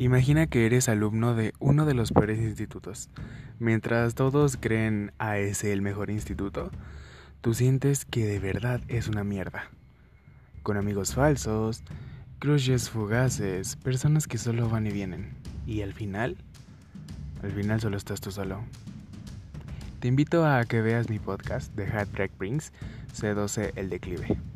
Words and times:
Imagina 0.00 0.46
que 0.46 0.64
eres 0.64 0.88
alumno 0.88 1.34
de 1.34 1.52
uno 1.58 1.84
de 1.84 1.92
los 1.92 2.10
peores 2.10 2.38
institutos. 2.38 3.10
Mientras 3.58 4.14
todos 4.14 4.56
creen 4.56 5.12
a 5.18 5.36
ese 5.36 5.74
el 5.74 5.82
mejor 5.82 6.08
instituto, 6.08 6.70
tú 7.42 7.52
sientes 7.52 8.06
que 8.06 8.24
de 8.24 8.38
verdad 8.38 8.80
es 8.88 9.08
una 9.08 9.24
mierda. 9.24 9.68
Con 10.62 10.78
amigos 10.78 11.14
falsos, 11.14 11.82
crushes 12.38 12.88
fugaces, 12.88 13.76
personas 13.76 14.26
que 14.26 14.38
solo 14.38 14.70
van 14.70 14.86
y 14.86 14.90
vienen. 14.90 15.34
Y 15.66 15.82
al 15.82 15.92
final, 15.92 16.38
al 17.42 17.52
final 17.52 17.82
solo 17.82 17.98
estás 17.98 18.22
tú 18.22 18.30
solo. 18.30 18.64
Te 19.98 20.08
invito 20.08 20.46
a 20.46 20.64
que 20.64 20.80
veas 20.80 21.10
mi 21.10 21.18
podcast 21.18 21.74
de 21.74 21.84
Hat 21.84 22.08
Track 22.08 22.38
Brings 22.38 22.72
C12 23.14 23.72
El 23.76 23.90
Declive. 23.90 24.49